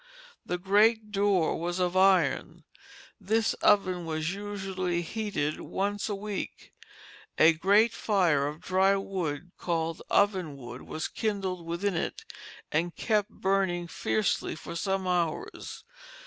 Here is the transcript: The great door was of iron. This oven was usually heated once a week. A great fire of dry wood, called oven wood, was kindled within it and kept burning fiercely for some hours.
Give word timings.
The 0.43 0.57
great 0.57 1.11
door 1.11 1.59
was 1.59 1.77
of 1.77 1.95
iron. 1.95 2.63
This 3.19 3.53
oven 3.61 4.03
was 4.03 4.33
usually 4.33 5.03
heated 5.03 5.59
once 5.61 6.09
a 6.09 6.15
week. 6.15 6.73
A 7.37 7.53
great 7.53 7.93
fire 7.93 8.47
of 8.47 8.61
dry 8.61 8.95
wood, 8.95 9.51
called 9.59 10.01
oven 10.09 10.57
wood, 10.57 10.81
was 10.81 11.07
kindled 11.07 11.67
within 11.67 11.93
it 11.95 12.25
and 12.71 12.95
kept 12.95 13.29
burning 13.29 13.87
fiercely 13.87 14.55
for 14.55 14.75
some 14.75 15.07
hours. 15.07 15.83